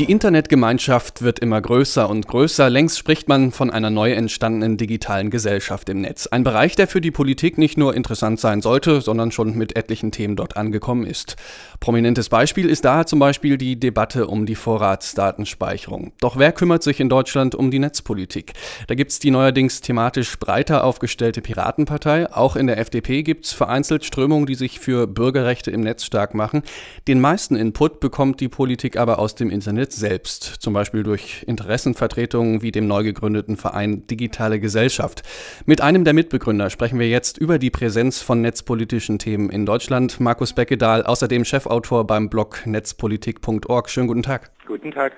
Die 0.00 0.10
Internetgemeinschaft 0.10 1.20
wird 1.20 1.40
immer 1.40 1.60
größer 1.60 2.08
und 2.08 2.26
größer. 2.26 2.70
Längst 2.70 2.98
spricht 2.98 3.28
man 3.28 3.52
von 3.52 3.68
einer 3.68 3.90
neu 3.90 4.12
entstandenen 4.12 4.78
digitalen 4.78 5.28
Gesellschaft 5.28 5.90
im 5.90 6.00
Netz. 6.00 6.26
Ein 6.26 6.42
Bereich, 6.42 6.74
der 6.74 6.88
für 6.88 7.02
die 7.02 7.10
Politik 7.10 7.58
nicht 7.58 7.76
nur 7.76 7.94
interessant 7.94 8.40
sein 8.40 8.62
sollte, 8.62 9.02
sondern 9.02 9.30
schon 9.30 9.58
mit 9.58 9.76
etlichen 9.76 10.10
Themen 10.10 10.36
dort 10.36 10.56
angekommen 10.56 11.04
ist. 11.04 11.36
Prominentes 11.80 12.30
Beispiel 12.30 12.70
ist 12.70 12.86
daher 12.86 13.04
zum 13.04 13.18
Beispiel 13.18 13.58
die 13.58 13.78
Debatte 13.78 14.26
um 14.26 14.46
die 14.46 14.54
Vorratsdatenspeicherung. 14.54 16.12
Doch 16.20 16.38
wer 16.38 16.52
kümmert 16.52 16.82
sich 16.82 16.98
in 16.98 17.10
Deutschland 17.10 17.54
um 17.54 17.70
die 17.70 17.78
Netzpolitik? 17.78 18.54
Da 18.86 18.94
gibt 18.94 19.10
es 19.10 19.18
die 19.18 19.30
neuerdings 19.30 19.82
thematisch 19.82 20.38
breiter 20.38 20.82
aufgestellte 20.84 21.42
Piratenpartei. 21.42 22.32
Auch 22.32 22.56
in 22.56 22.68
der 22.68 22.78
FDP 22.78 23.22
gibt 23.22 23.44
es 23.44 23.52
vereinzelt 23.52 24.06
Strömungen, 24.06 24.46
die 24.46 24.54
sich 24.54 24.80
für 24.80 25.06
Bürgerrechte 25.06 25.70
im 25.70 25.82
Netz 25.82 26.04
stark 26.04 26.34
machen. 26.34 26.62
Den 27.06 27.20
meisten 27.20 27.54
Input 27.54 28.00
bekommt 28.00 28.40
die 28.40 28.48
Politik 28.48 28.96
aber 28.96 29.18
aus 29.18 29.34
dem 29.34 29.50
Internet 29.50 29.89
Netz 29.90 29.96
selbst, 29.96 30.44
zum 30.60 30.72
Beispiel 30.72 31.02
durch 31.02 31.42
Interessenvertretungen 31.46 32.62
wie 32.62 32.70
dem 32.70 32.86
neu 32.86 33.02
gegründeten 33.02 33.56
Verein 33.56 34.06
Digitale 34.06 34.60
Gesellschaft. 34.60 35.22
Mit 35.66 35.80
einem 35.80 36.04
der 36.04 36.14
Mitbegründer 36.14 36.70
sprechen 36.70 36.98
wir 37.00 37.08
jetzt 37.08 37.38
über 37.38 37.58
die 37.58 37.70
Präsenz 37.70 38.22
von 38.22 38.40
netzpolitischen 38.40 39.18
Themen 39.18 39.50
in 39.50 39.66
Deutschland. 39.66 40.20
Markus 40.20 40.52
Beckedahl, 40.52 41.02
außerdem 41.02 41.44
Chefautor 41.44 42.06
beim 42.06 42.30
Blog 42.30 42.66
netzpolitik.org. 42.66 43.90
Schönen 43.90 44.06
guten 44.06 44.22
Tag. 44.22 44.52
Guten 44.66 44.92
Tag. 44.92 45.12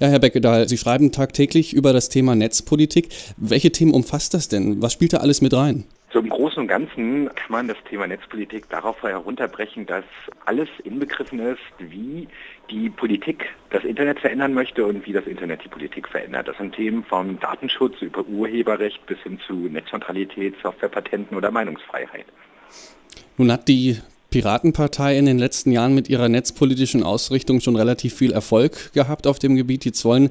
Ja, 0.00 0.08
Herr 0.08 0.18
Beckedahl, 0.18 0.68
Sie 0.68 0.78
schreiben 0.78 1.12
tagtäglich 1.12 1.72
über 1.72 1.92
das 1.92 2.08
Thema 2.08 2.34
Netzpolitik. 2.34 3.10
Welche 3.36 3.70
Themen 3.70 3.94
umfasst 3.94 4.34
das 4.34 4.48
denn? 4.48 4.82
Was 4.82 4.92
spielt 4.92 5.12
da 5.12 5.18
alles 5.18 5.40
mit 5.40 5.54
rein? 5.54 5.84
So 6.10 6.20
im 6.20 6.30
Großen 6.30 6.62
und 6.62 6.68
Ganzen 6.68 7.28
kann 7.34 7.52
man 7.52 7.68
das 7.68 7.76
Thema 7.88 8.06
Netzpolitik 8.06 8.70
darauf 8.70 9.02
herunterbrechen, 9.02 9.84
dass 9.84 10.04
alles 10.46 10.68
inbegriffen 10.84 11.38
ist, 11.38 11.60
wie 11.78 12.26
die 12.70 12.88
Politik 12.88 13.44
das 13.68 13.84
Internet 13.84 14.20
verändern 14.20 14.54
möchte 14.54 14.86
und 14.86 15.06
wie 15.06 15.12
das 15.12 15.26
Internet 15.26 15.64
die 15.64 15.68
Politik 15.68 16.08
verändert. 16.08 16.48
Das 16.48 16.56
sind 16.56 16.74
Themen 16.74 17.04
vom 17.04 17.38
Datenschutz 17.40 18.00
über 18.00 18.24
Urheberrecht 18.26 19.04
bis 19.04 19.18
hin 19.18 19.38
zu 19.46 19.52
Netzneutralität, 19.52 20.54
Softwarepatenten 20.62 21.36
oder 21.36 21.50
Meinungsfreiheit. 21.50 22.26
Nun 23.36 23.52
hat 23.52 23.68
die 23.68 23.98
Piratenpartei 24.30 25.16
in 25.16 25.24
den 25.24 25.38
letzten 25.38 25.72
Jahren 25.72 25.94
mit 25.94 26.08
ihrer 26.08 26.28
netzpolitischen 26.28 27.02
Ausrichtung 27.02 27.60
schon 27.60 27.76
relativ 27.76 28.14
viel 28.14 28.32
Erfolg 28.32 28.92
gehabt 28.92 29.26
auf 29.26 29.38
dem 29.38 29.56
Gebiet. 29.56 29.84
Jetzt 29.84 30.04
wollen 30.04 30.30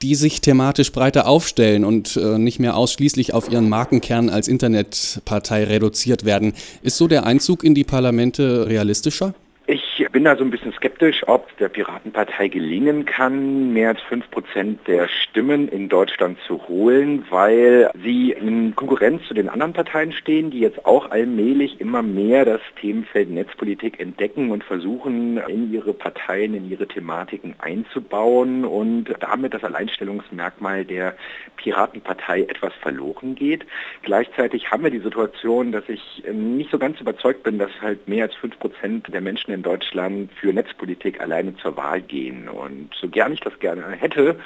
die 0.00 0.14
sich 0.14 0.40
thematisch 0.40 0.92
breiter 0.92 1.26
aufstellen 1.28 1.84
und 1.84 2.16
äh, 2.16 2.38
nicht 2.38 2.58
mehr 2.58 2.76
ausschließlich 2.76 3.34
auf 3.34 3.50
ihren 3.50 3.68
Markenkern 3.68 4.30
als 4.30 4.48
Internetpartei 4.48 5.64
reduziert 5.64 6.24
werden. 6.24 6.54
Ist 6.82 6.96
so 6.96 7.06
der 7.06 7.26
Einzug 7.26 7.64
in 7.64 7.74
die 7.74 7.84
Parlamente 7.84 8.66
realistischer? 8.66 9.34
Ich 9.66 10.03
bin 10.14 10.22
da 10.22 10.36
so 10.36 10.44
ein 10.44 10.50
bisschen 10.52 10.72
skeptisch, 10.74 11.26
ob 11.26 11.56
der 11.56 11.68
Piratenpartei 11.68 12.46
gelingen 12.46 13.04
kann, 13.04 13.72
mehr 13.72 13.88
als 13.88 14.00
5% 14.02 14.76
der 14.86 15.08
Stimmen 15.08 15.66
in 15.66 15.88
Deutschland 15.88 16.38
zu 16.46 16.68
holen, 16.68 17.26
weil 17.30 17.90
sie 18.00 18.30
in 18.30 18.76
Konkurrenz 18.76 19.26
zu 19.26 19.34
den 19.34 19.48
anderen 19.48 19.72
Parteien 19.72 20.12
stehen, 20.12 20.52
die 20.52 20.60
jetzt 20.60 20.86
auch 20.86 21.10
allmählich 21.10 21.80
immer 21.80 22.00
mehr 22.02 22.44
das 22.44 22.60
Themenfeld 22.80 23.28
Netzpolitik 23.28 23.98
entdecken 23.98 24.52
und 24.52 24.62
versuchen, 24.62 25.38
in 25.48 25.72
ihre 25.72 25.92
Parteien, 25.92 26.54
in 26.54 26.70
ihre 26.70 26.86
Thematiken 26.86 27.56
einzubauen 27.58 28.64
und 28.64 29.06
damit 29.18 29.52
das 29.52 29.64
Alleinstellungsmerkmal 29.64 30.84
der 30.84 31.16
Piratenpartei 31.56 32.42
etwas 32.42 32.72
verloren 32.82 33.34
geht. 33.34 33.66
Gleichzeitig 34.02 34.70
haben 34.70 34.84
wir 34.84 34.92
die 34.92 35.00
Situation, 35.00 35.72
dass 35.72 35.88
ich 35.88 36.22
nicht 36.32 36.70
so 36.70 36.78
ganz 36.78 37.00
überzeugt 37.00 37.42
bin, 37.42 37.58
dass 37.58 37.72
halt 37.82 38.06
mehr 38.06 38.26
als 38.26 38.34
5% 38.36 39.10
der 39.10 39.20
Menschen 39.20 39.52
in 39.52 39.64
Deutschland 39.64 40.03
für 40.40 40.52
Netzpolitik 40.52 41.20
alleine 41.20 41.56
zur 41.56 41.76
Wahl 41.76 42.00
gehen. 42.00 42.48
Und 42.48 42.90
so 43.00 43.08
gern 43.08 43.32
ich 43.32 43.40
das 43.40 43.58
gerne 43.58 43.82
hätte, 43.92 44.36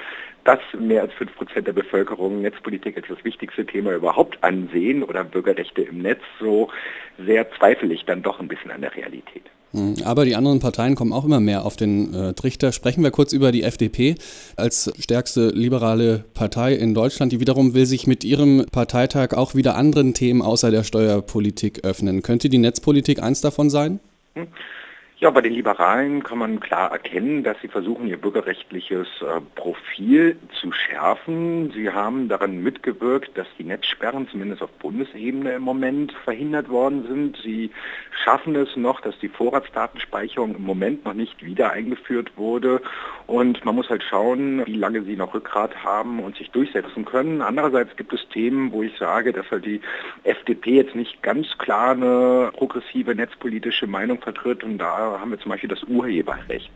dass 0.43 0.59
mehr 0.77 1.01
als 1.01 1.11
5% 1.13 1.61
der 1.61 1.73
Bevölkerung 1.73 2.41
Netzpolitik 2.41 2.97
als 2.97 3.07
das 3.07 3.23
wichtigste 3.23 3.65
Thema 3.65 3.93
überhaupt 3.93 4.43
ansehen 4.43 5.03
oder 5.03 5.23
Bürgerrechte 5.23 5.81
im 5.81 6.01
Netz, 6.01 6.21
so 6.39 6.69
sehr 7.23 7.51
zweifle 7.51 7.93
ich 7.93 8.05
dann 8.05 8.23
doch 8.23 8.39
ein 8.39 8.47
bisschen 8.47 8.71
an 8.71 8.81
der 8.81 8.95
Realität. 8.95 9.43
Hm, 9.71 9.97
aber 10.03 10.25
die 10.25 10.35
anderen 10.35 10.59
Parteien 10.59 10.95
kommen 10.95 11.13
auch 11.13 11.25
immer 11.25 11.39
mehr 11.39 11.65
auf 11.65 11.75
den 11.75 12.13
äh, 12.13 12.33
Trichter. 12.33 12.71
Sprechen 12.71 13.03
wir 13.03 13.11
kurz 13.11 13.33
über 13.33 13.51
die 13.51 13.63
FDP 13.63 14.15
als 14.55 14.91
stärkste 14.99 15.49
liberale 15.49 16.25
Partei 16.33 16.73
in 16.73 16.95
Deutschland. 16.95 17.31
Die 17.31 17.39
wiederum 17.39 17.75
will 17.75 17.85
sich 17.85 18.07
mit 18.07 18.23
ihrem 18.23 18.65
Parteitag 18.71 19.33
auch 19.33 19.53
wieder 19.53 19.75
anderen 19.75 20.15
Themen 20.15 20.41
außer 20.41 20.71
der 20.71 20.83
Steuerpolitik 20.83 21.83
öffnen. 21.83 22.23
Könnte 22.23 22.49
die 22.49 22.57
Netzpolitik 22.57 23.21
eins 23.21 23.41
davon 23.41 23.69
sein? 23.69 23.99
Hm. 24.33 24.47
Ja, 25.21 25.31
bei 25.31 25.41
den 25.41 25.51
Liberalen 25.51 26.23
kann 26.23 26.37
man 26.37 26.61
klar 26.61 26.93
erkennen, 26.93 27.43
dass 27.43 27.59
sie 27.59 27.67
versuchen, 27.67 28.07
ihr 28.07 28.15
bürgerrechtliches 28.15 29.07
äh, 29.21 29.41
Profil 29.55 30.37
zu 30.61 30.71
schärfen. 30.71 31.73
Sie 31.75 31.89
haben 31.89 32.29
daran 32.29 32.63
mitgewirkt, 32.63 33.37
dass 33.37 33.47
die 33.57 33.65
Netzsperren 33.65 34.29
zumindest 34.29 34.61
auf 34.61 34.71
Bundesebene 34.79 35.51
im 35.55 35.63
Moment 35.63 36.13
verhindert 36.23 36.69
worden 36.69 37.05
sind. 37.05 37.37
Sie 37.43 37.69
schaffen 38.23 38.55
es 38.55 38.77
noch, 38.77 39.01
dass 39.01 39.19
die 39.19 39.27
Vorratsdatenspeicherung 39.27 40.55
im 40.55 40.63
Moment 40.63 41.03
noch 41.03 41.13
nicht 41.13 41.43
wieder 41.43 41.73
eingeführt 41.73 42.37
wurde. 42.37 42.81
Und 43.29 43.63
man 43.63 43.75
muss 43.75 43.87
halt 43.89 44.01
schauen, 44.01 44.65
wie 44.65 44.73
lange 44.73 45.03
sie 45.03 45.15
noch 45.15 45.35
Rückgrat 45.35 45.83
haben 45.83 46.19
und 46.19 46.35
sich 46.35 46.49
durchsetzen 46.49 47.05
können. 47.05 47.43
Andererseits 47.43 47.95
gibt 47.95 48.11
es 48.11 48.21
Themen, 48.33 48.71
wo 48.71 48.81
ich 48.81 48.97
sage, 48.97 49.31
dass 49.31 49.45
halt 49.51 49.67
die 49.67 49.81
FDP 50.23 50.77
jetzt 50.77 50.95
nicht 50.95 51.21
ganz 51.21 51.45
klar 51.59 51.91
eine 51.91 52.49
progressive 52.57 53.13
netzpolitische 53.13 53.85
Meinung 53.85 54.19
vertritt 54.19 54.63
und 54.63 54.79
da 54.79 55.19
haben 55.19 55.29
wir 55.29 55.39
zum 55.39 55.51
Beispiel 55.51 55.69
das 55.69 55.83
Urheberrecht. 55.83 56.71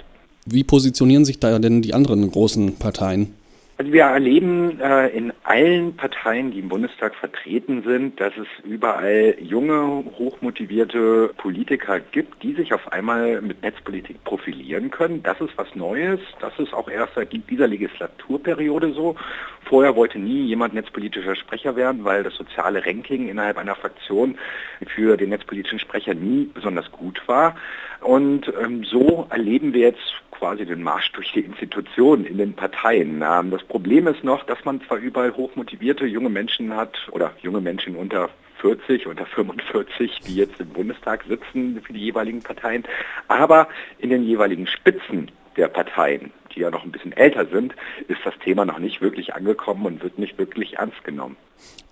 Wie 0.45 0.63
positionieren 0.63 1.25
sich 1.25 1.39
da 1.39 1.57
denn 1.57 1.81
die 1.81 1.95
anderen 1.95 2.29
großen 2.29 2.77
Parteien? 2.77 3.33
Also 3.75 3.91
wir 3.91 4.03
erleben 4.03 4.79
äh, 4.79 5.07
in 5.07 5.33
allen 5.43 5.95
Parteien, 5.97 6.51
die 6.51 6.59
im 6.59 6.69
Bundestag 6.69 7.15
vertreten 7.15 7.81
sind, 7.81 8.19
dass 8.19 8.31
es 8.37 8.45
überall 8.63 9.35
junge, 9.39 10.05
hochmotivierte 10.19 11.33
Politiker 11.37 11.99
gibt, 11.99 12.43
die 12.43 12.53
sich 12.53 12.71
auf 12.71 12.91
einmal 12.91 13.41
mit 13.41 13.63
Netzpolitik 13.63 14.23
profilieren 14.25 14.91
können. 14.91 15.23
Das 15.23 15.41
ist 15.41 15.57
was 15.57 15.73
Neues. 15.73 16.19
Das 16.39 16.53
ist 16.59 16.71
auch 16.71 16.87
erst 16.87 17.15
seit 17.15 17.33
dieser 17.33 17.67
Legislaturperiode 17.67 18.93
so. 18.93 19.15
Vorher 19.63 19.95
wollte 19.95 20.19
nie 20.19 20.45
jemand 20.45 20.75
netzpolitischer 20.75 21.35
Sprecher 21.35 21.75
werden, 21.75 22.05
weil 22.05 22.21
das 22.21 22.35
soziale 22.35 22.85
Ranking 22.85 23.27
innerhalb 23.27 23.57
einer 23.57 23.75
Fraktion 23.75 24.37
für 24.85 25.17
den 25.17 25.29
netzpolitischen 25.29 25.79
Sprecher 25.79 26.13
nie 26.13 26.47
besonders 26.53 26.91
gut 26.91 27.27
war. 27.27 27.55
Und 28.01 28.53
ähm, 28.61 28.83
so 28.83 29.25
erleben 29.31 29.73
wir 29.73 29.87
jetzt 29.87 30.13
quasi 30.43 30.65
den 30.65 30.83
Marsch 30.83 31.09
durch 31.13 31.31
die 31.31 31.39
Institutionen 31.39 32.25
in 32.25 32.37
den 32.37 32.53
Parteien. 32.53 33.21
Das 33.21 33.63
Problem 33.63 34.07
ist 34.07 34.25
noch, 34.25 34.43
dass 34.43 34.65
man 34.65 34.81
zwar 34.81 34.97
überall 34.97 35.33
hochmotivierte 35.33 36.05
junge 36.05 36.27
Menschen 36.27 36.75
hat 36.75 37.07
oder 37.11 37.31
junge 37.41 37.61
Menschen 37.61 37.95
unter 37.95 38.29
40, 38.59 39.07
unter 39.07 39.25
45, 39.25 40.19
die 40.27 40.35
jetzt 40.35 40.59
im 40.59 40.67
Bundestag 40.67 41.23
sitzen 41.29 41.81
für 41.81 41.93
die 41.93 42.01
jeweiligen 42.01 42.41
Parteien, 42.41 42.83
aber 43.29 43.69
in 43.99 44.09
den 44.09 44.25
jeweiligen 44.25 44.67
Spitzen 44.67 45.31
der 45.55 45.69
Parteien, 45.69 46.33
die 46.55 46.61
ja 46.61 46.71
noch 46.71 46.83
ein 46.83 46.91
bisschen 46.91 47.13
älter 47.13 47.45
sind, 47.47 47.73
ist 48.07 48.19
das 48.23 48.33
Thema 48.43 48.65
noch 48.65 48.79
nicht 48.79 49.01
wirklich 49.01 49.33
angekommen 49.33 49.85
und 49.85 50.03
wird 50.03 50.19
nicht 50.19 50.37
wirklich 50.37 50.73
ernst 50.77 51.03
genommen. 51.03 51.35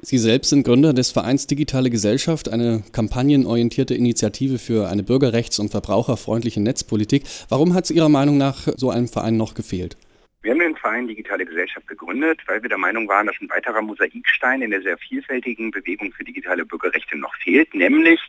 Sie 0.01 0.17
selbst 0.17 0.49
sind 0.49 0.63
Gründer 0.63 0.93
des 0.93 1.11
Vereins 1.11 1.47
Digitale 1.47 1.89
Gesellschaft, 1.89 2.49
eine 2.49 2.83
kampagnenorientierte 2.91 3.93
Initiative 3.93 4.57
für 4.57 4.89
eine 4.89 5.03
bürgerrechts- 5.03 5.59
und 5.59 5.69
verbraucherfreundliche 5.69 6.59
Netzpolitik. 6.59 7.23
Warum 7.49 7.73
hat 7.73 7.85
es 7.85 7.91
Ihrer 7.91 8.09
Meinung 8.09 8.37
nach 8.37 8.67
so 8.77 8.89
einem 8.89 9.07
Verein 9.07 9.37
noch 9.37 9.53
gefehlt? 9.53 9.97
Wir 10.43 10.53
haben 10.53 10.59
den 10.59 10.75
Verein 10.75 11.07
Digitale 11.07 11.45
Gesellschaft 11.45 11.87
gegründet, 11.87 12.41
weil 12.47 12.63
wir 12.63 12.69
der 12.69 12.79
Meinung 12.79 13.07
waren, 13.07 13.27
dass 13.27 13.39
ein 13.39 13.49
weiterer 13.51 13.83
Mosaikstein 13.83 14.63
in 14.63 14.71
der 14.71 14.81
sehr 14.81 14.97
vielfältigen 14.97 15.69
Bewegung 15.69 16.11
für 16.13 16.23
digitale 16.23 16.65
Bürgerrechte 16.65 17.15
noch 17.15 17.35
fehlt, 17.35 17.75
nämlich 17.75 18.19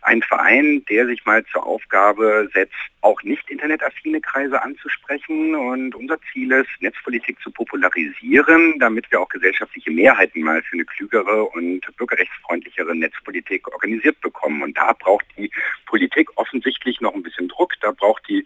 ein 0.00 0.22
Verein, 0.22 0.82
der 0.88 1.04
sich 1.04 1.26
mal 1.26 1.44
zur 1.52 1.66
Aufgabe 1.66 2.48
setzt, 2.54 2.72
auch 3.02 3.22
nicht 3.22 3.50
internetaffine 3.50 4.22
Kreise 4.22 4.62
anzusprechen. 4.62 5.54
Und 5.54 5.94
unser 5.94 6.18
Ziel 6.32 6.52
ist, 6.52 6.70
Netzpolitik 6.80 7.38
zu 7.42 7.50
popularisieren, 7.50 8.78
damit 8.78 9.10
wir 9.10 9.20
auch 9.20 9.28
gesellschaftliche 9.28 9.90
Mehrheiten 9.90 10.40
mal 10.40 10.62
für 10.62 10.72
eine 10.72 10.86
klügere 10.86 11.44
und 11.50 11.80
bürgerrechtsfreundlichere 11.98 12.96
Netzpolitik 12.96 13.68
organisiert 13.68 14.18
bekommen. 14.22 14.62
Und 14.62 14.78
da 14.78 14.94
braucht 14.94 15.26
die 15.36 15.50
Politik 15.84 16.30
offensichtlich 16.36 17.02
noch 17.02 17.14
ein 17.14 17.22
bisschen 17.22 17.48
Druck, 17.48 17.74
da 17.82 17.90
braucht 17.90 18.26
die 18.26 18.42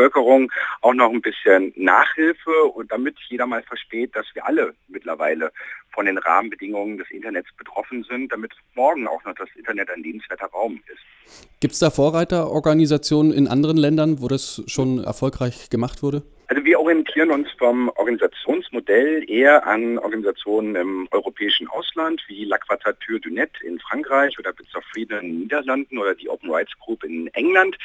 Bevölkerung 0.00 0.50
auch 0.80 0.94
noch 0.94 1.10
ein 1.10 1.20
bisschen 1.20 1.72
Nachhilfe 1.76 2.64
und 2.74 2.90
damit 2.90 3.16
jeder 3.28 3.46
mal 3.46 3.62
versteht, 3.62 4.16
dass 4.16 4.26
wir 4.32 4.46
alle 4.46 4.74
mittlerweile 4.88 5.52
von 5.92 6.06
den 6.06 6.16
Rahmenbedingungen 6.16 6.96
des 6.96 7.10
Internets 7.10 7.48
betroffen 7.56 8.04
sind, 8.08 8.32
damit 8.32 8.52
morgen 8.74 9.06
auch 9.06 9.22
noch 9.24 9.34
das 9.34 9.48
Internet 9.56 9.90
ein 9.90 10.02
lebenswerter 10.02 10.46
Raum 10.46 10.80
ist. 10.86 11.42
Gibt 11.60 11.74
es 11.74 11.80
da 11.80 11.90
Vorreiterorganisationen 11.90 13.32
in 13.32 13.46
anderen 13.46 13.76
Ländern, 13.76 14.22
wo 14.22 14.28
das 14.28 14.62
schon 14.66 15.04
erfolgreich 15.04 15.68
gemacht 15.68 16.02
wurde? 16.02 16.22
Also 16.48 16.59
wir 16.70 16.78
orientieren 16.78 17.32
uns 17.32 17.48
vom 17.58 17.88
Organisationsmodell 17.96 19.28
eher 19.28 19.66
an 19.66 19.98
Organisationen 19.98 20.76
im 20.76 21.08
europäischen 21.10 21.66
Ausland 21.66 22.22
wie 22.28 22.44
La 22.44 22.58
Quadrature 22.58 23.18
du 23.18 23.28
Net 23.28 23.50
in 23.64 23.80
Frankreich 23.80 24.38
oder 24.38 24.50
of 24.50 24.84
Freedom 24.92 25.18
in 25.18 25.26
den 25.26 25.38
Niederlanden 25.40 25.98
oder 25.98 26.14
die 26.14 26.28
Open 26.28 26.48
Rights 26.48 26.70
Group 26.78 27.02
in 27.02 27.26
England, 27.34 27.76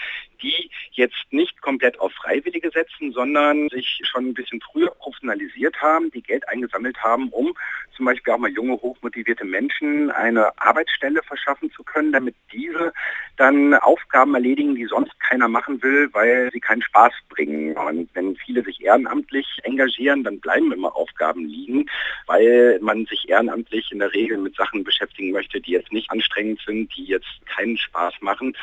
die 0.43 0.69
jetzt 0.91 1.25
nicht 1.31 1.59
komplett 1.63 1.99
auf 1.99 2.13
Freiwillige 2.13 2.69
setzen, 2.69 3.11
sondern 3.11 3.69
sich 3.69 4.01
schon 4.03 4.27
ein 4.27 4.33
bisschen 4.35 4.61
früher 4.61 4.91
professionalisiert 4.91 5.81
haben, 5.81 6.11
die 6.11 6.21
Geld 6.21 6.47
eingesammelt 6.47 7.01
haben, 7.01 7.29
um 7.29 7.55
zum 7.95 8.05
Beispiel 8.05 8.33
auch 8.33 8.37
mal 8.37 8.51
junge, 8.51 8.73
hochmotivierte 8.73 9.45
Menschen 9.45 10.11
eine 10.11 10.51
Arbeitsstelle 10.59 11.23
verschaffen 11.23 11.71
zu 11.71 11.83
können, 11.83 12.11
damit 12.11 12.35
diese 12.51 12.93
dann 13.37 13.73
Aufgaben 13.73 14.33
erledigen, 14.33 14.75
die 14.75 14.85
sonst 14.85 15.17
keiner 15.19 15.47
machen 15.47 15.81
will, 15.81 16.09
weil 16.13 16.49
sie 16.51 16.59
keinen 16.59 16.81
Spaß 16.81 17.13
bringen. 17.29 17.75
Und 17.77 18.09
wenn 18.13 18.35
viele 18.35 18.63
sich 18.63 18.74
ehrenamtlich 18.81 19.45
engagieren, 19.63 20.23
dann 20.23 20.39
bleiben 20.39 20.71
immer 20.71 20.95
Aufgaben 20.95 21.45
liegen, 21.45 21.85
weil 22.27 22.79
man 22.81 23.05
sich 23.05 23.29
ehrenamtlich 23.29 23.91
in 23.91 23.99
der 23.99 24.13
Regel 24.13 24.37
mit 24.37 24.55
Sachen 24.55 24.83
beschäftigen 24.83 25.31
möchte, 25.31 25.61
die 25.61 25.71
jetzt 25.71 25.91
nicht 25.91 26.09
anstrengend 26.11 26.61
sind, 26.65 26.95
die 26.95 27.05
jetzt 27.05 27.27
keinen 27.45 27.77
Spaß 27.77 28.15
machen. 28.21 28.55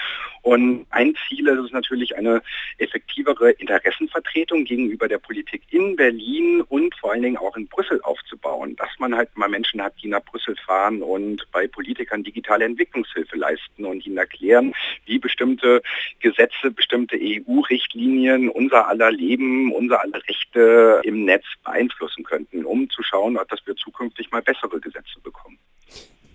Und 0.42 0.86
ein 0.90 1.14
Ziel 1.28 1.48
ist 1.48 1.58
es 1.58 1.72
natürlich 1.72 2.16
eine 2.16 2.42
effektivere 2.78 3.50
Interessenvertretung 3.52 4.64
gegenüber 4.64 5.08
der 5.08 5.18
Politik 5.18 5.62
in 5.70 5.96
Berlin 5.96 6.62
und 6.68 6.94
vor 6.96 7.12
allen 7.12 7.22
Dingen 7.22 7.36
auch 7.36 7.56
in 7.56 7.68
Brüssel 7.68 8.00
aufzubauen, 8.02 8.76
dass 8.76 8.90
man 8.98 9.14
halt 9.14 9.36
mal 9.36 9.48
Menschen 9.48 9.82
hat, 9.82 9.94
die 10.02 10.08
nach 10.08 10.22
Brüssel 10.24 10.56
fahren 10.56 11.02
und 11.02 11.46
bei 11.52 11.66
Politikern 11.66 12.24
digitale 12.24 12.64
Entwicklungshilfe 12.64 13.36
leisten 13.36 13.84
und 13.84 14.04
ihnen 14.06 14.18
erklären, 14.18 14.74
wie 15.06 15.18
bestimmte 15.18 15.82
Gesetze, 16.20 16.70
bestimmte 16.70 17.16
EU-Richtlinien 17.20 18.48
unser 18.48 18.88
aller 18.88 19.10
Leben, 19.10 19.72
unser 19.72 20.01
aller 20.02 20.22
Rechte 20.28 21.00
im 21.04 21.24
Netz 21.24 21.44
beeinflussen 21.64 22.24
könnten, 22.24 22.64
um 22.64 22.90
zu 22.90 23.02
schauen, 23.02 23.38
dass 23.48 23.66
wir 23.66 23.76
zukünftig 23.76 24.30
mal 24.30 24.42
bessere 24.42 24.80
Gesetze 24.80 25.20
bekommen. 25.22 25.58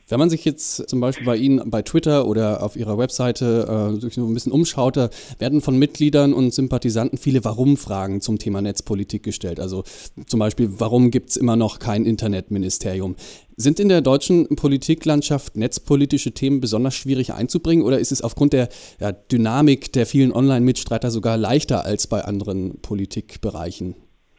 Wenn 0.09 0.19
man 0.19 0.30
sich 0.30 0.45
jetzt 0.45 0.89
zum 0.89 1.01
Beispiel 1.01 1.25
bei 1.25 1.36
Ihnen 1.36 1.69
bei 1.69 1.81
Twitter 1.81 2.27
oder 2.27 2.63
auf 2.63 2.77
Ihrer 2.77 2.98
Webseite 2.98 3.98
äh, 3.98 4.09
so 4.09 4.25
ein 4.25 4.33
bisschen 4.33 4.54
umschaut, 4.54 4.95
da 4.95 5.09
werden 5.38 5.59
von 5.59 5.77
Mitgliedern 5.77 6.33
und 6.33 6.54
Sympathisanten 6.54 7.18
viele 7.18 7.44
Warum-Fragen 7.44 8.21
zum 8.21 8.39
Thema 8.39 8.62
Netzpolitik 8.62 9.24
gestellt. 9.24 9.59
Also 9.59 9.83
zum 10.25 10.39
Beispiel, 10.39 10.69
warum 10.77 11.12
gibt 11.12 11.31
es 11.31 11.38
immer 11.38 11.57
noch 11.57 11.80
kein 11.80 12.06
Internetministerium? 12.06 13.18
Sind 13.57 13.81
in 13.81 13.89
der 13.89 14.01
deutschen 14.01 14.48
Politiklandschaft 14.56 15.57
netzpolitische 15.57 16.31
Themen 16.31 16.62
besonders 16.62 16.95
schwierig 16.95 17.33
einzubringen 17.33 17.83
oder 17.83 18.00
ist 18.00 18.13
es 18.13 18.21
aufgrund 18.21 18.53
der 18.53 18.69
ja, 19.01 19.12
Dynamik 19.12 19.92
der 19.92 20.06
vielen 20.06 20.31
Online-Mitstreiter 20.31 21.12
sogar 21.12 21.36
leichter 21.36 21.83
als 21.83 22.07
bei 22.07 22.24
anderen 22.24 22.80
Politikbereichen? 22.81 23.95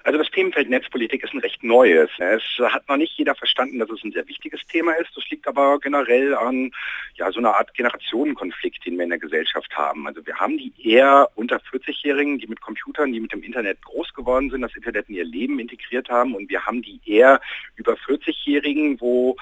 Also 0.09 0.21
das 0.21 0.31
Themenfeld 0.31 0.71
Netzpolitik 0.71 1.23
ist 1.23 1.35
ein 1.35 1.41
recht 1.41 1.63
neues. 1.63 2.09
Es 2.17 2.43
hat 2.73 2.89
noch 2.89 2.97
nicht 2.97 3.13
jeder 3.19 3.35
verstanden, 3.35 3.79
dass 3.79 3.91
es 3.91 4.03
ein 4.03 4.13
sehr 4.13 4.27
wichtiges 4.27 4.67
Thema 4.67 4.93
ist. 4.93 5.15
Das 5.15 5.29
liegt 5.29 5.47
aber 5.47 5.79
generell 5.81 6.35
an 6.35 6.71
ja, 7.17 7.31
so 7.31 7.41
einer 7.41 7.55
Art 7.55 7.75
Generationenkonflikt, 7.75 8.87
den 8.87 8.97
wir 8.97 9.05
in 9.05 9.11
der 9.11 9.19
Gesellschaft 9.19 9.71
haben. 9.77 10.07
Also 10.07 10.25
wir 10.25 10.35
haben 10.37 10.57
die 10.57 10.73
eher 10.83 11.29
unter 11.35 11.59
40-Jährigen, 11.59 12.39
die 12.39 12.47
mit 12.47 12.63
Computern, 12.63 13.13
die 13.13 13.21
mit 13.21 13.33
dem 13.33 13.43
Internet 13.43 13.83
groß 13.83 14.15
geworden 14.15 14.49
sind, 14.49 14.63
das 14.63 14.75
Internet 14.75 15.11
in 15.11 15.17
ihr 15.17 15.27
Leben 15.27 15.59
integriert 15.59 16.09
haben. 16.09 16.35
Und 16.35 16.49
wir 16.49 16.65
haben 16.65 16.81
die 16.81 17.03
eher 17.05 17.39
über 17.77 17.93
40-Jährigen, 17.93 18.99
wo 19.03 19.37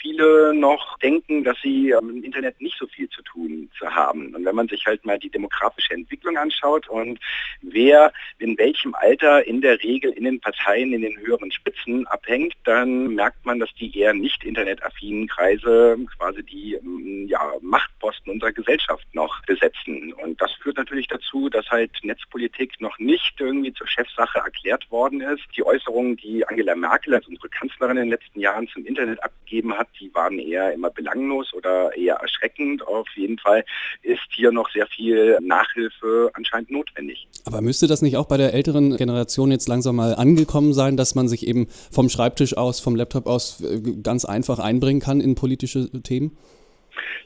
viele 0.00 0.54
noch 0.54 0.98
denken, 0.98 1.44
dass 1.44 1.56
sie 1.62 1.90
im 1.90 2.10
ähm, 2.10 2.24
Internet 2.24 2.60
nicht 2.60 2.78
so 2.78 2.86
viel 2.86 3.08
zu 3.08 3.22
tun 3.22 3.70
zu 3.78 3.86
haben. 3.86 4.34
Und 4.34 4.44
wenn 4.44 4.54
man 4.54 4.68
sich 4.68 4.86
halt 4.86 5.04
mal 5.04 5.18
die 5.18 5.30
demografische 5.30 5.94
Entwicklung 5.94 6.36
anschaut 6.36 6.88
und 6.88 7.18
wer 7.62 8.12
in 8.38 8.56
welchem 8.58 8.94
Alter 8.94 9.46
in 9.46 9.60
der 9.60 9.82
Regel 9.82 10.12
in 10.12 10.24
den 10.24 10.40
Parteien 10.40 10.92
in 10.92 11.02
den 11.02 11.18
höheren 11.18 11.52
Spitzen 11.52 12.06
abhängt, 12.06 12.54
dann 12.64 13.14
merkt 13.14 13.44
man, 13.44 13.58
dass 13.58 13.72
die 13.74 13.96
eher 13.96 14.14
nicht 14.14 14.44
internetaffinen 14.44 15.28
Kreise 15.28 15.96
quasi 16.16 16.42
die 16.42 16.74
ähm, 16.74 17.26
ja, 17.28 17.40
Machtposten 17.60 18.32
unserer 18.32 18.52
Gesellschaft 18.52 19.06
noch 19.12 19.42
besetzen. 19.46 20.12
Und 20.14 20.40
das 20.40 20.52
führt 20.52 20.76
natürlich 20.76 21.08
dazu, 21.08 21.48
dass 21.48 21.68
halt 21.70 21.90
Netzpolitik 22.02 22.80
noch 22.80 22.98
nicht 22.98 23.34
irgendwie 23.38 23.72
zur 23.72 23.86
Chefsache 23.86 24.38
erklärt 24.38 24.90
worden 24.90 25.20
ist. 25.20 25.44
Die 25.56 25.64
Äußerungen, 25.64 26.16
die 26.16 26.46
Angela 26.46 26.74
Merkel 26.74 27.14
als 27.14 27.26
unsere 27.26 27.48
Kanzlerin 27.48 27.96
in 27.96 28.04
den 28.04 28.10
letzten 28.10 28.40
Jahren 28.40 28.68
zum 28.68 28.84
Internet 28.86 29.22
abgegeben 29.22 29.57
hat, 29.66 29.88
die 30.00 30.14
waren 30.14 30.38
eher 30.38 30.72
immer 30.72 30.90
belanglos 30.90 31.52
oder 31.54 31.96
eher 31.96 32.16
erschreckend. 32.16 32.86
Auf 32.86 33.08
jeden 33.16 33.38
Fall 33.38 33.64
ist 34.02 34.20
hier 34.34 34.52
noch 34.52 34.70
sehr 34.70 34.86
viel 34.86 35.38
Nachhilfe 35.40 36.30
anscheinend 36.34 36.70
notwendig. 36.70 37.28
Aber 37.44 37.60
müsste 37.60 37.86
das 37.86 38.02
nicht 38.02 38.16
auch 38.16 38.26
bei 38.26 38.36
der 38.36 38.54
älteren 38.54 38.96
Generation 38.96 39.50
jetzt 39.50 39.68
langsam 39.68 39.96
mal 39.96 40.14
angekommen 40.14 40.72
sein, 40.72 40.96
dass 40.96 41.14
man 41.14 41.28
sich 41.28 41.46
eben 41.46 41.66
vom 41.90 42.08
Schreibtisch 42.08 42.56
aus, 42.56 42.80
vom 42.80 42.96
Laptop 42.96 43.26
aus 43.26 43.60
äh, 43.60 43.80
ganz 44.02 44.24
einfach 44.24 44.58
einbringen 44.58 45.00
kann 45.00 45.20
in 45.20 45.34
politische 45.34 45.90
Themen? 46.02 46.36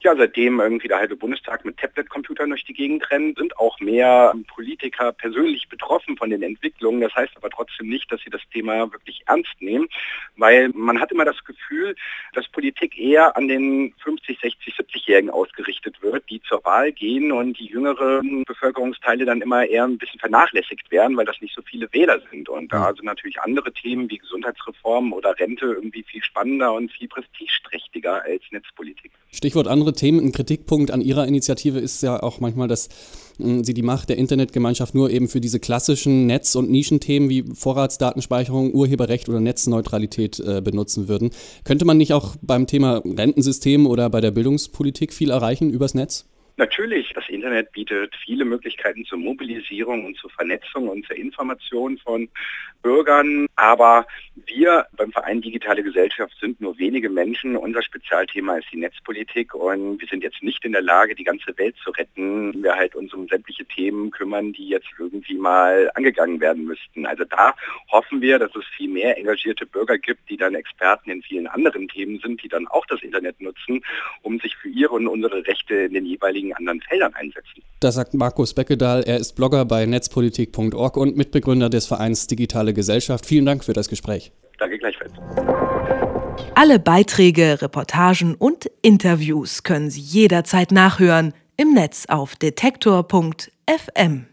Ja, 0.03 0.17
seitdem 0.17 0.61
irgendwie 0.61 0.89
der 0.89 0.99
halbe 0.99 1.17
Bundestag 1.17 1.65
mit 1.65 1.77
Tablet-Computern 1.79 2.51
durch 2.51 2.65
die 2.65 2.75
Gegend 2.75 3.11
rennt, 3.11 3.39
sind 3.39 3.57
auch 3.59 3.79
mehr 3.81 4.35
Politiker 4.49 5.13
persönlich 5.13 5.69
betroffen 5.69 6.17
von 6.17 6.31
den 6.31 6.43
Entwicklungen. 6.43 7.01
Das 7.01 7.15
heißt 7.15 7.33
aber 7.37 7.51
trotzdem 7.51 7.89
nicht, 7.89 8.11
dass 8.11 8.21
sie 8.23 8.31
das 8.31 8.43
Thema 8.53 8.91
wirklich 8.93 9.23
ernst 9.27 9.55
nehmen, 9.61 9.89
weil 10.37 10.71
man 10.71 11.01
hat 11.01 11.13
immer 11.13 11.25
das 11.25 11.43
Gefühl, 11.45 11.95
dass 12.35 12.49
Politik 12.49 12.99
eher 12.99 13.37
an 13.37 13.49
den 13.49 13.95
50, 14.03 14.41
60, 14.41 14.75
70-Jährigen 14.75 15.31
ausgerichtet 15.31 16.03
wird, 16.03 16.29
die 16.31 16.43
zur 16.43 16.65
Wahl 16.65 16.93
gehen 16.93 17.33
und 17.33 17.59
die 17.59 17.67
jüngeren 17.67 18.45
Bevölkerungsteile 18.45 19.25
dann 19.25 19.41
immer 19.41 19.67
eher 19.67 19.85
ein 19.85 19.99
bisschen 19.99 20.21
vernachlässigt 20.21 20.91
werden, 20.91 21.17
weil 21.17 21.27
das 21.27 21.41
nicht 21.41 21.55
so 21.55 21.63
viele 21.63 21.93
Wähler 21.93 22.21
sind. 22.31 22.49
Und 22.49 22.73
da 22.73 22.93
sind 22.95 23.05
natürlich 23.05 23.41
andere 23.41 23.73
Themen 23.73 24.11
wie 24.11 24.19
Gesundheitsreform 24.19 25.13
oder 25.13 25.39
Rente 25.39 25.67
irgendwie 25.67 26.03
viel 26.03 26.23
spannender 26.23 26.73
und 26.73 26.91
viel 26.93 27.09
prestigeträchtiger 27.09 28.23
als 28.23 28.43
Netzpolitik. 28.51 29.13
Stichwort 29.33 29.62
andere 29.69 29.93
Themen. 29.93 30.20
Ein 30.20 30.32
Kritikpunkt 30.32 30.91
an 30.91 31.00
Ihrer 31.00 31.26
Initiative 31.26 31.79
ist 31.79 32.03
ja 32.03 32.23
auch 32.23 32.41
manchmal, 32.41 32.69
dass 32.69 32.88
hm, 33.38 33.64
Sie 33.64 33.75
die 33.75 33.82
Macht 33.82 34.09
der 34.09 34.19
Internetgemeinschaft 34.19 34.94
nur 34.94 35.11
eben 35.11 35.29
für 35.29 35.41
diese 35.41 35.61
klassischen 35.61 36.26
Netz- 36.26 36.55
und 36.55 36.70
Nischenthemen 36.70 37.29
wie 37.29 37.44
Vorratsdatenspeicherung, 37.55 38.73
Urheberrecht 38.73 39.29
oder 39.29 39.41
Netzneutralität 39.41 40.41
äh, 40.41 40.61
benutzen 40.61 41.09
würden. 41.09 41.31
Könnte 41.64 41.85
man 41.85 41.97
nicht 41.97 42.12
auch 42.12 42.37
beim 42.43 42.67
Thema 42.67 43.03
Rentensystem 43.05 43.87
oder 43.87 44.11
bei 44.11 44.20
der 44.20 44.31
Bildungspolitik 44.31 45.12
viel 45.12 45.31
erreichen 45.31 45.70
übers 45.70 45.94
Netz? 45.94 46.26
Natürlich, 46.56 47.12
das 47.14 47.28
Internet 47.28 47.72
bietet 47.72 48.14
viele 48.25 48.44
Möglichkeiten 48.44 49.04
zur 49.04 49.19
Mobilisierung 49.19 50.04
und 50.04 50.16
zur 50.16 50.31
Vernetzung 50.31 50.88
und 50.88 51.06
zur 51.06 51.16
Information 51.16 51.99
von 51.99 52.28
Bürgern, 52.82 53.46
aber 53.56 54.06
wir 54.46 54.87
beim 54.96 55.12
Verein 55.12 55.40
Digitale 55.40 55.82
Gesellschaft 55.82 56.34
sind 56.40 56.60
nur 56.60 56.76
wenige 56.78 57.08
Menschen. 57.08 57.56
Unser 57.56 57.82
Spezialthema 57.82 58.56
ist 58.56 58.66
die 58.72 58.78
Netzpolitik 58.78 59.54
und 59.54 60.00
wir 60.00 60.08
sind 60.08 60.22
jetzt 60.22 60.43
nicht 60.43 60.64
in 60.64 60.72
der 60.72 60.82
Lage, 60.82 61.14
die 61.14 61.25
ganze 61.25 61.56
Welt 61.58 61.76
zu 61.82 61.90
retten. 61.90 62.62
Wir 62.62 62.75
halt 62.75 62.94
uns 62.94 63.14
um 63.14 63.28
sämtliche 63.28 63.64
Themen 63.64 64.10
kümmern, 64.10 64.52
die 64.52 64.69
jetzt 64.69 64.88
irgendwie 64.99 65.37
mal 65.37 65.90
angegangen 65.94 66.40
werden 66.40 66.64
müssten. 66.64 67.06
Also 67.06 67.25
da 67.25 67.54
hoffen 67.90 68.21
wir, 68.21 68.38
dass 68.38 68.54
es 68.56 68.64
viel 68.76 68.90
mehr 68.90 69.16
engagierte 69.16 69.64
Bürger 69.64 69.99
gibt, 69.99 70.28
die 70.28 70.37
dann 70.37 70.54
Experten 70.54 71.11
in 71.11 71.23
vielen 71.23 71.47
anderen 71.47 71.88
Themen 71.88 72.18
sind, 72.18 72.42
die 72.42 72.49
dann 72.49 72.66
auch 72.66 72.85
das 72.87 73.02
Internet 73.02 73.40
nutzen, 73.40 73.85
um 74.23 74.40
sich 74.40 74.56
für 74.56 74.68
ihre 74.68 74.94
und 74.94 75.06
unsere 75.06 75.47
Rechte 75.47 75.75
in 75.75 75.94
den 75.94 76.06
jeweiligen 76.06 76.51
anderen 76.56 76.80
Feldern 76.82 77.14
einsetzen. 77.14 77.62
Das 77.80 77.94
sagt 77.94 78.14
Markus 78.14 78.54
Beckedahl. 78.54 79.02
Er 79.02 79.16
ist 79.16 79.35
Blogger 79.35 79.64
bei 79.64 79.87
netzpolitik.org 79.87 80.97
und 80.97 81.16
Mitbegründer 81.16 81.68
des 81.68 81.87
Vereins 81.87 82.26
Digitale 82.26 82.75
Gesellschaft. 82.75 83.26
Vielen 83.26 83.47
Dank 83.47 83.64
für 83.64 83.73
das 83.73 83.88
Gespräch. 83.88 84.32
Danke 84.59 84.78
gleichfalls. 84.78 85.12
Alle 86.54 86.78
Beiträge, 86.78 87.61
Reportagen 87.61 88.35
und 88.35 88.71
Interviews 88.82 89.62
können 89.62 89.90
Sie 89.90 90.00
jederzeit 90.00 90.71
nachhören 90.71 91.35
im 91.56 91.75
Netz 91.75 92.06
auf 92.06 92.37
detektor.fm. 92.37 94.26